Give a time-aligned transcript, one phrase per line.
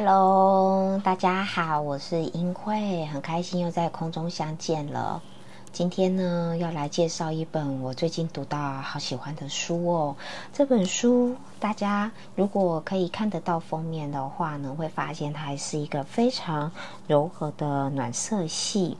[0.00, 5.20] Hello，大家好，我是英慧，很开心又在空中相见了。
[5.72, 10.16] 今天呢，要来介绍一本我最近读到好喜欢的书哦。
[10.52, 16.70] 这本书大家如果可以看得到封面的话呢，会发现它是一个非常
[17.08, 18.96] 柔和的暖色系，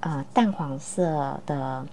[0.00, 1.86] 呃，淡黄色的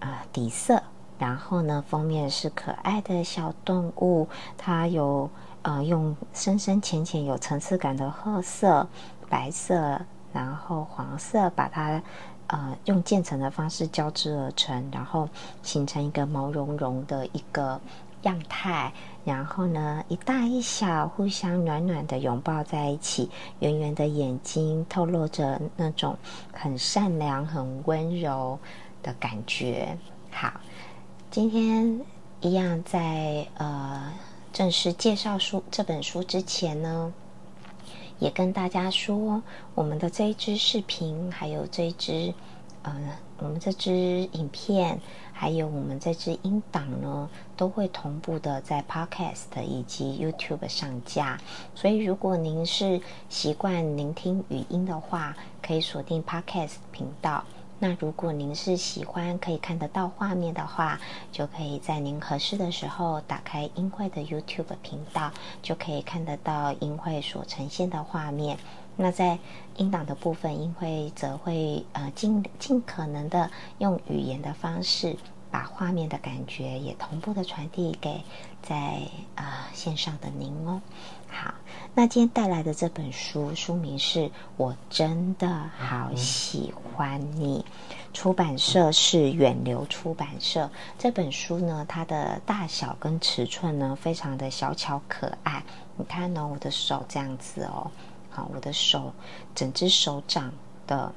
[0.00, 0.82] 呃底色。
[1.18, 4.26] 然后呢，封面是可爱的小动物，
[4.58, 5.30] 它有
[5.62, 8.86] 呃用深深浅浅有层次感的褐色、
[9.28, 10.00] 白色，
[10.32, 12.02] 然后黄色，把它
[12.48, 15.28] 呃用渐层的方式交织而成，然后
[15.62, 17.80] 形成一个毛茸茸的一个
[18.22, 18.92] 样态。
[19.24, 26.16] 然后呢，一大一小互相暖暖的拥抱在一起，圆圆的眼睛透露着那种
[26.52, 28.58] 很善良、很温柔
[29.02, 29.96] 的感觉。
[30.30, 30.52] 好。
[31.30, 31.98] 今天
[32.42, 34.12] 一样，在呃
[34.52, 37.12] 正式介绍书这本书之前呢，
[38.18, 39.42] 也跟大家说，
[39.74, 42.34] 我们的这一支视频，还有这一支
[42.82, 45.00] 呃我们这支影片，
[45.32, 51.40] 还有我们这支音档呢，都会同步的在 Podcast 以及 YouTube 上架。
[51.74, 57.42] 所以，如果您是习惯聆听语音的话，可以锁定 Podcast 频道。
[57.84, 61.00] 那如果您是喜欢可以看得到画面的话，
[61.32, 68.56] 就可以在您合适的时候打开英会的 YouTube 频道，就可以看得到英会所呈现的画面。
[68.94, 69.36] 那在
[69.78, 75.16] 音档的部分，音会则会呃尽尽可能的用语言的方式。
[75.52, 78.24] 把画面的感觉也同步的传递给
[78.62, 79.02] 在
[79.36, 80.80] 啊线上的您哦。
[81.28, 81.54] 好，
[81.94, 87.64] 那今天带来的这本书书名是我真的好喜欢你，
[88.14, 90.70] 出版社是远流出版社。
[90.98, 95.62] 这本书呢，它的大小跟尺寸呢，非常的小巧可爱。
[95.96, 97.90] 你看呢，我的手这样子哦，
[98.30, 99.12] 好，我的手
[99.54, 100.50] 整只手掌
[100.86, 101.14] 的，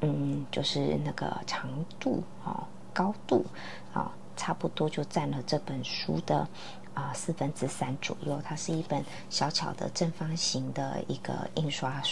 [0.00, 2.64] 嗯，就是那个长度哦。
[2.96, 3.44] 高度
[3.92, 6.48] 啊，差不多就占了这本书的
[6.94, 8.40] 啊四分之三左右。
[8.42, 12.02] 它是一本小巧的正方形的一个印刷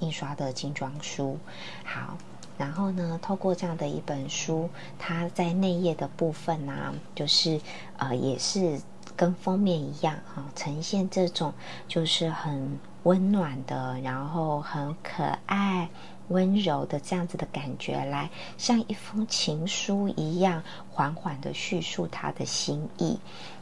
[0.00, 1.38] 印刷的精装书。
[1.84, 2.18] 好，
[2.58, 7.60] 然后呢，透过这样的一本书，它在内页的部分呢，就是
[7.98, 8.80] 呃，也是
[9.16, 11.54] 跟封面一样啊，呈现这种
[11.86, 15.88] 就是很温暖的，然后很可爱。
[16.32, 23.18] 温柔的这样子的感觉，来像一封情书一样，缓缓的叙述他的心意。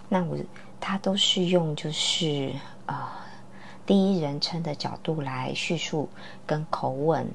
[0.08, 0.38] 那我
[0.81, 2.53] 他都是用就是
[2.86, 2.97] 呃
[3.84, 6.08] 第一人称的角度来叙述，
[6.47, 7.28] 跟口吻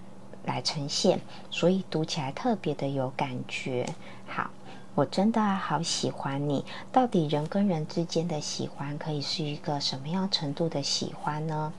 [0.46, 1.20] 来呈现，
[1.52, 3.88] 所以读起来特别的有感觉。
[4.26, 4.50] 好，
[4.96, 6.66] 我真的好喜欢你。
[6.92, 11.72] 到底人跟人之间的喜欢，可以是一个什么样程度的喜欢呢？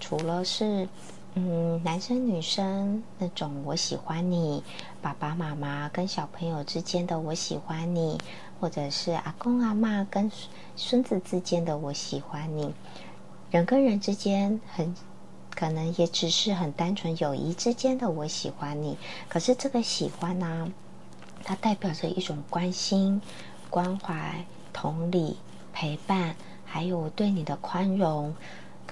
[0.00, 0.88] 除了是。
[1.34, 4.62] 嗯，男生女生那种我喜欢你，
[5.00, 8.18] 爸爸妈妈跟小朋友之间的我喜欢你，
[8.60, 10.30] 或者是阿公阿妈跟
[10.76, 12.74] 孙子之间的我喜欢你，
[13.50, 14.94] 人跟人之间很
[15.54, 18.98] 可能也只是很单纯友谊之间的我喜欢你。
[19.30, 20.70] 可是这个喜欢呢，
[21.44, 23.22] 它代表着一种关心、
[23.70, 25.38] 关怀、同理、
[25.72, 28.34] 陪伴，还有对你的宽容。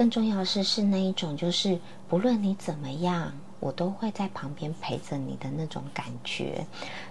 [0.01, 6.65] 更重要的是，是那一种，就是不论你怎么样，我都会在旁边陪着你的那种感觉。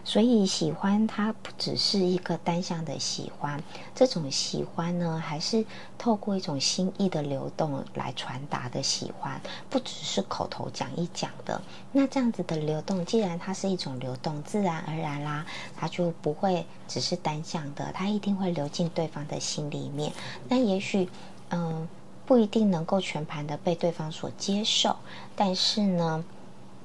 [0.03, 3.61] 所以，喜欢它不只是一个单向的喜欢，
[3.93, 5.63] 这种喜欢呢，还是
[5.99, 9.39] 透过一种心意的流动来传达的喜欢，
[9.69, 11.61] 不只是口头讲一讲的。
[11.91, 15.45] 那这样子的流动，既然它是一种流动，自然而然啦，
[15.77, 20.11] 它就不会只是单向的，它一定会流进对方的心里面。
[20.47, 21.07] 那也许，
[21.49, 21.87] 嗯。
[22.29, 24.95] 不一定能够全盘的被对方所接受，
[25.35, 26.23] 但是呢，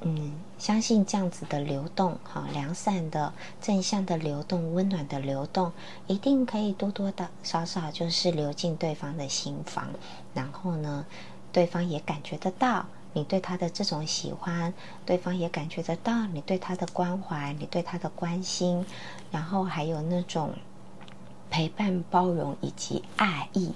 [0.00, 3.30] 嗯，相信这样子的流动，哈，良善的、
[3.60, 5.70] 正向的流动、温暖的流动，
[6.06, 9.90] 一定可以多多的、少少就是流进对方的心房，
[10.32, 11.04] 然后呢，
[11.52, 14.72] 对方也感觉得到，你对他的这种喜欢，
[15.04, 18.86] 对方也感觉得到你对他的关怀，你对他的关心，
[19.30, 20.54] 然后还有那种
[21.54, 23.72] 陪伴、包容以及爱意。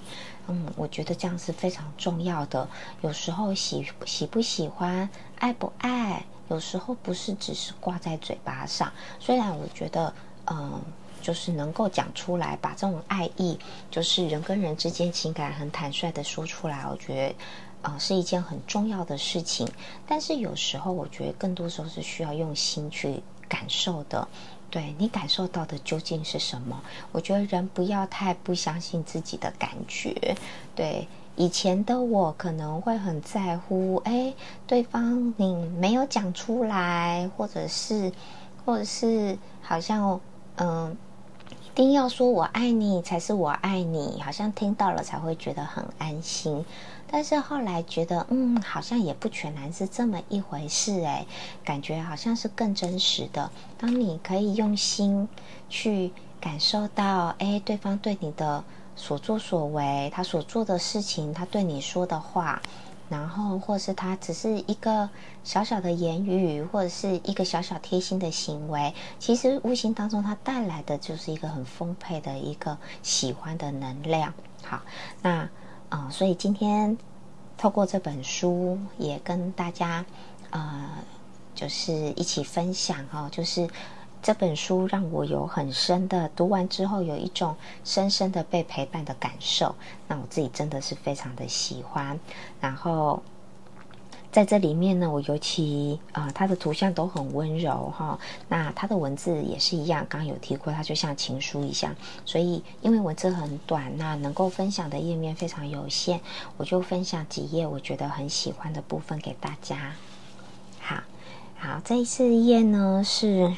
[0.47, 2.67] 嗯，我觉得这样是非常重要的。
[2.99, 8.91] 有时候喜喜不喜欢，爱不爱，有时候不是只是挂在嘴巴上。
[9.17, 10.13] 虽然我觉得，
[10.47, 10.81] 嗯。
[11.21, 13.59] 就是能够讲出来，把这种爱意，
[13.91, 17.35] 就是人跟人之间情感很坦率的说出来，我觉得，
[17.81, 19.67] 呃，是一件很重要的事情。
[20.07, 24.25] 但是有时候，我觉得更多时候是需要用心去感受的。
[24.71, 26.81] 对你感受到的究竟是什么？
[27.11, 30.35] 我觉得人不要太不相信自己的感觉。
[30.75, 34.33] 对以前的我可能会很在乎，哎，
[34.67, 38.11] 对方你没有讲出来，或者是，
[38.65, 40.19] 或者是好像，
[40.57, 40.97] 嗯。
[41.61, 46.65] 一定要说我爱你才是我爱你，好像听到了才会觉得很安心。
[47.11, 51.25] 但是后来觉得，嗯，好像也不全然是这么一回事诶，
[51.63, 53.49] 感觉好像是更真实的。
[53.77, 55.27] 当你可以用心
[55.69, 58.63] 去感受到，哎，对方对你的
[58.95, 62.61] 所作所为，他所做的事情，他对你说的话。
[63.09, 65.09] 然后，或是他只是一个
[65.43, 74.31] 小小的言语，或者是一个小小贴心的行为，其实无形当中它带来的就是一个很丰沛的一个喜欢的能量。
[74.61, 74.83] 好，
[75.23, 75.49] 那
[75.89, 76.97] 啊，所以今天
[77.57, 80.05] 透过这本书，也跟大家
[80.49, 80.89] 呃，
[81.53, 83.67] 就是一起分享哦，就是。
[84.21, 87.55] 这本书让我有很深的读完之后，有一种
[87.85, 89.73] 深深的被陪伴的感受。
[90.09, 92.19] 那我自己真的是非常的喜欢。
[92.59, 93.23] 然后
[94.39, 98.17] 在这里面呢，我尤其啊，它的图像都很温柔哈。
[98.47, 101.93] 那它的文字也是一样，刚刚有提过，它就像情书一样。
[102.23, 106.21] 所以因为文字很短，那能够分享的页面非常有限，
[106.55, 109.91] 我就分享几页我觉得很喜欢的部分给大家。
[110.79, 111.03] 好，
[111.57, 113.53] 好，这一次页呢是。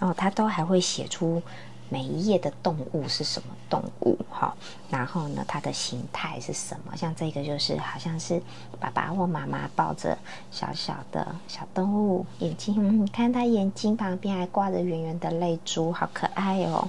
[0.00, 1.42] 哦，他都还会写出
[1.90, 4.54] 每一页的动物是什么动物，哈，
[4.90, 6.96] 然后呢，它的形态是什么？
[6.96, 8.42] 像这个就是好像是
[8.78, 10.16] 爸爸或妈妈抱着
[10.50, 16.88] 小小的小动物，眼睛，你看它眼睛旁边还挂着圆圆的泪珠，好可爱哦。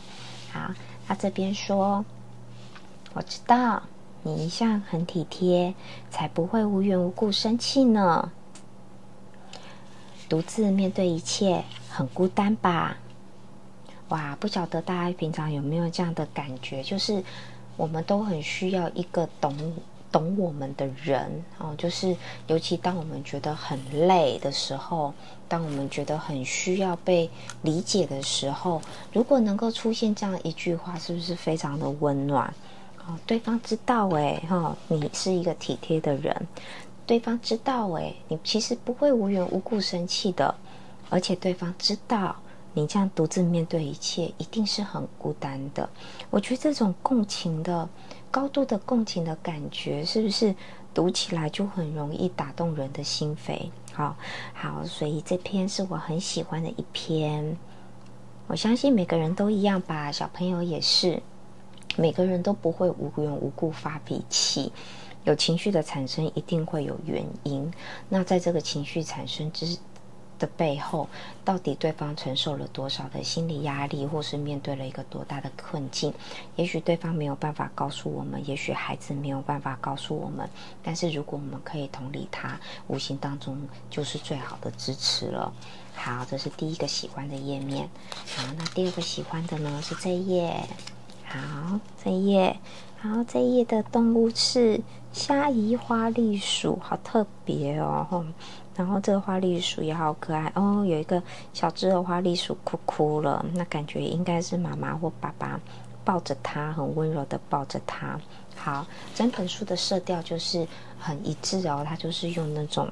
[0.51, 0.71] 好，
[1.07, 2.03] 他这边说，
[3.13, 3.83] 我知道
[4.23, 5.73] 你一向很体贴，
[6.11, 8.31] 才不会无缘无故生气呢。
[10.27, 12.97] 独自面对一切，很孤单吧？
[14.09, 16.83] 哇，不晓得大家平常有没有这样的感觉？
[16.83, 17.23] 就是
[17.77, 19.55] 我们都很需要一个懂
[20.11, 21.75] 懂我们的人哦。
[21.77, 22.15] 就是
[22.47, 25.13] 尤其当我们觉得很累的时候，
[25.47, 27.29] 当我们觉得很需要被
[27.61, 28.81] 理解的时候，
[29.13, 32.51] 如果能够出现这样一句话，是不是非常的温暖？
[33.07, 36.47] 哦，对方知道诶，哈，你是一个体贴的人。
[37.05, 40.53] 对方知道，诶，你其实不会无缘无故生气的，
[41.09, 42.35] 而且对方知道
[42.73, 45.89] 你这样独自面对一切，一定是很孤单的。
[46.29, 47.87] 我觉得这种共情的
[48.29, 50.53] 高度的共情的感觉，是不是
[50.93, 53.69] 读起来就很容易打动人的心扉？
[53.93, 54.15] 好
[54.53, 57.57] 好，所以这篇是我很喜欢的一篇。
[58.47, 61.21] 我相信每个人都一样吧，小朋友也是，
[61.97, 64.71] 每个人都不会无缘无故发脾气。
[65.25, 67.71] 有情绪的产生一定会有原因，
[68.07, 69.77] 那在这个情绪产生之
[70.39, 71.07] 的背后，
[71.45, 76.11] 到底对方承受了多少的心理压力，或是面对了一个多大的困境？
[76.55, 80.49] 也许对方没有办法告诉我们，也许孩子没有办法告诉我们，
[80.81, 83.55] 但是如果我们可以同理他，无形当中
[83.89, 85.53] 就是最好的支持了。
[85.93, 87.89] 好，这是第一个喜欢的页面。
[88.35, 90.55] 好，那第二个喜欢的呢是这一页。
[91.25, 92.57] 好，这一页。
[93.01, 94.81] 好，这一页的动物是。
[95.11, 98.23] 虾夷花栗鼠好特别哦，
[98.79, 101.21] 然后这个花栗鼠也好可爱哦，有一个
[101.51, 105.59] 小只的花栗鼠哭哭了，那感觉应该是妈妈或爸爸
[106.05, 108.17] 抱着它，很温柔的抱着它。
[108.55, 110.65] 好，整本书的色调就是
[110.97, 112.89] 很一致哦，它就是用那种。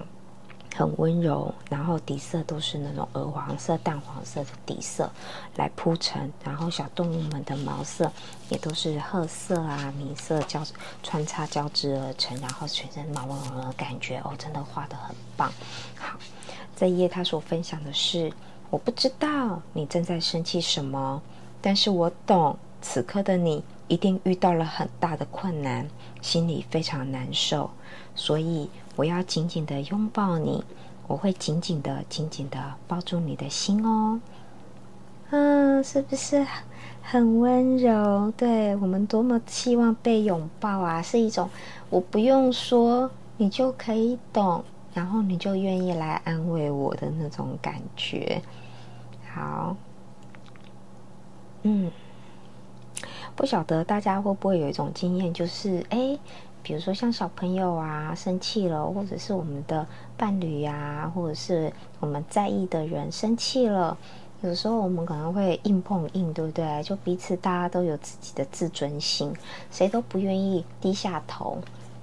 [0.75, 5.09] 很温柔，然后底色都是那种鹅黄色、淡黄色的底色
[5.55, 8.11] 来铺成，然后小动物们的毛色
[8.49, 10.63] 也都是褐色啊、米色交
[11.01, 15.51] 穿插交织而成，然后全身毛茸茸的感觉哦，真的画的很棒。
[15.97, 16.17] 好，
[16.75, 18.31] 这一页他所分享的是：
[18.69, 21.21] 我不知道你正在生气什么，
[21.61, 25.87] 但是我懂，此刻的你一定遇到了很大的困难，
[26.21, 27.69] 心里非常难受，
[28.15, 28.69] 所以。
[28.97, 30.63] 我要紧紧的拥抱你，
[31.05, 34.19] 我会紧紧的、紧紧的抱住你的心哦。
[35.29, 36.43] 嗯，是不是
[37.03, 38.33] 很温柔？
[38.35, 40.99] 对我们多么希望被拥抱啊！
[40.99, 41.47] 是一种
[41.91, 44.63] 我不用说，你就可以懂。
[44.95, 48.41] 然后你就愿意来安慰我的那种感觉。
[49.31, 49.77] 好，
[51.61, 51.91] 嗯，
[53.37, 56.17] 不晓得大家会不会有一种经验，就是哎，
[56.63, 59.85] 比如说像小朋友啊生气了，或者是我们的
[60.17, 63.95] 伴侣呀，或者是我们在意的人生气了。
[64.41, 66.81] 有时候我们可能会硬碰硬，对不对？
[66.81, 69.31] 就彼此大家都有自己的自尊心，
[69.69, 71.59] 谁都不愿意低下头。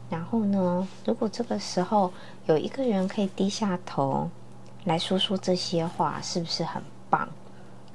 [0.09, 2.13] 然后呢，如果这个时候
[2.47, 4.31] 有一个人可以低下头
[4.85, 7.29] 来说说这些话，是不是很棒？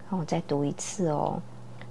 [0.09, 1.41] 那我再读一次哦。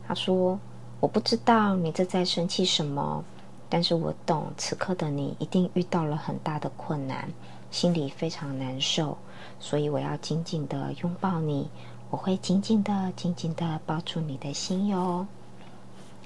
[0.06, 0.58] 他说
[1.00, 3.24] ：“我不知道你正在生气什么，
[3.68, 7.32] 但是我懂此刻的你一定遇到了很大的困难，
[7.70, 9.16] 心里非常难受，
[9.60, 11.68] 所以我要紧紧的拥抱你。”
[12.10, 15.26] 我会紧紧的、紧紧的抱住你的心哟，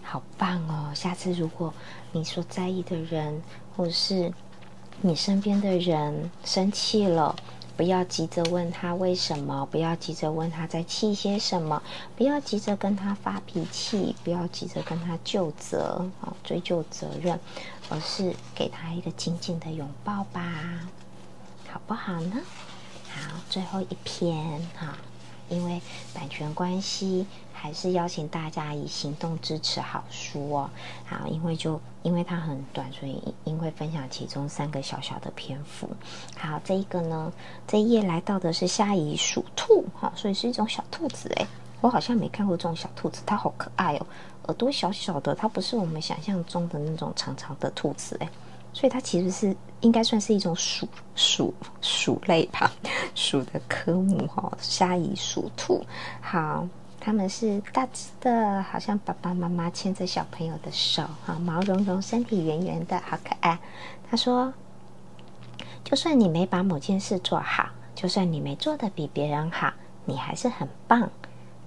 [0.00, 0.94] 好棒哦！
[0.94, 1.74] 下次如果
[2.12, 3.42] 你所在意的人，
[3.76, 4.32] 或是
[5.00, 7.34] 你身边的人生气了，
[7.76, 11.82] 不要急着问他为什么，不要急着问他在气些什么，
[12.16, 17.38] 不要急着跟他发脾气，不要急着跟他就责啊，追究责任，
[17.88, 20.42] 而是给他一个紧紧的拥抱吧，
[21.68, 22.36] 好不好呢？
[23.10, 24.96] 好，最后一篇哈。
[25.52, 25.80] 因为
[26.14, 30.70] 版权关系，还是邀请大家以行动支持好书哦。
[31.04, 35.88] 好，因为就因为它很短，所以因为分享其中三个小小的篇幅。
[36.36, 37.32] 好，这一个呢，
[37.66, 41.46] 这一页来到的是下一属兔，哈，所以是一种小兔子诶，
[41.80, 44.06] 我好像没看过这种小兔子，它好可爱哦，
[44.44, 48.28] 耳朵小小的，它不是我们想象中的那种长长的兔子诶。
[48.74, 52.72] 所以它其实是应该算是一种鼠鼠鼠类吧，
[53.14, 55.84] 鼠的科目哈，虾夷鼠兔。
[56.20, 56.66] 好，
[57.00, 63.58] 他们是大只的，好像爸爸妈妈牵着小朋友的手哈，毛茸茸，身体圆圆的，好可爱。
[64.10, 64.52] 他说
[65.84, 69.72] ：“就算你没把某件事做好，就算你没做的比别人好，
[70.04, 71.10] 你还是很棒。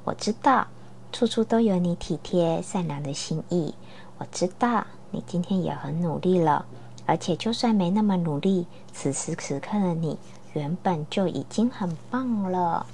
[0.03, 0.67] 我知道，
[1.11, 3.73] 处处都有你体贴善良的心意。
[4.17, 6.65] 我知道，你今天也很努力了。”
[7.07, 10.17] 而且，就算没那么努力，此时此刻的你
[10.55, 12.85] 原本就已经很棒了。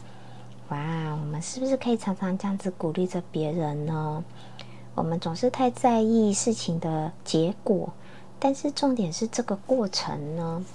[0.70, 0.78] 哇，
[1.12, 4.24] 我们是不是可以常常这样子鼓励着别人呢？
[4.96, 7.94] 我们总是太在意事情的结果，
[8.40, 10.66] 但是重点是这个过程呢？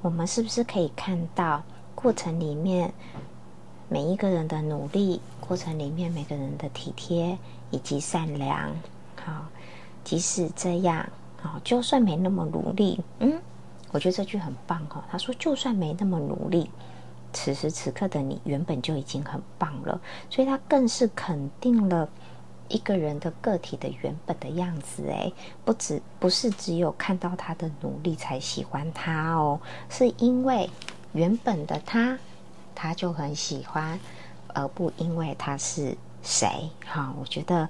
[0.00, 1.60] 我们是不是可以看到
[1.96, 2.94] 过程里面
[3.88, 7.36] 每一个人的努力，过程里面每个人的体贴
[7.70, 8.70] 以及善良？
[9.16, 9.46] 好，
[10.04, 11.04] 即使这样。
[11.40, 13.40] 好，就算没那么努力，嗯，
[13.90, 15.04] 我觉得这句很棒哈。
[15.10, 16.70] 他说，就算没那么努力，
[17.32, 22.08] 此时此刻的你原本就已经很棒了，所以他更是肯定了
[22.68, 25.06] 一个人的个体的原本的样子。
[25.08, 25.32] 诶，
[25.64, 30.68] 不止不是只有看到他的努力才喜欢他哦，是因为
[31.12, 32.18] 原本的他
[32.74, 33.98] 他就很喜欢，
[34.48, 36.70] 而不因为他是谁。
[36.86, 37.68] 哈，我觉得。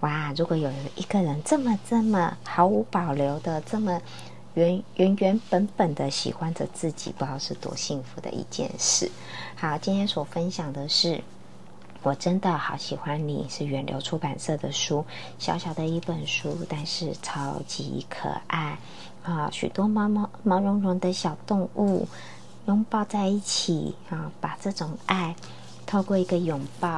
[0.00, 0.32] 哇！
[0.36, 4.00] 如果有一个人这么这么毫无保留的，这么
[4.58, 9.08] 原原原本本的喜欢着自己，不知道是多幸福的一件事。
[9.54, 11.22] 好，今天所分享的是，
[12.02, 15.04] 我真的好喜欢你，是远流出版社的书，
[15.38, 18.76] 小小的一本书，但是超级可爱
[19.22, 19.48] 啊！
[19.52, 22.08] 许多毛毛毛茸茸的小动物
[22.66, 25.36] 拥抱在一起啊，把这种爱
[25.86, 26.88] 透过一个拥抱。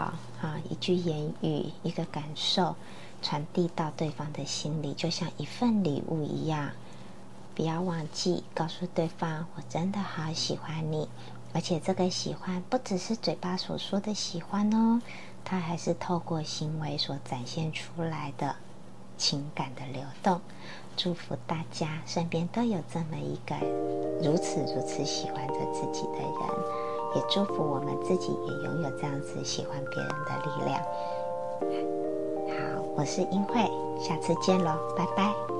[0.41, 2.75] 啊，一句言语，一个感受，
[3.21, 6.71] 传递到对方的心里，就像一份礼物一样。
[7.61, 11.07] 不要忘记告诉对方，我真的好喜欢你，
[11.53, 15.03] 而且这个喜欢不只是嘴巴所说的喜欢哦，
[15.45, 18.57] 它还是透过行为所展现出来的
[19.19, 20.41] 情感的流动。
[20.97, 23.55] 祝福大家身边都有这么一个
[24.23, 27.15] 如此如此喜欢着自己的人。
[27.15, 30.83] 也祝福我们自己也拥有这样子喜欢别人的力量。
[32.57, 33.61] 好，我是英慧，
[34.03, 35.60] 下次见喽，拜拜。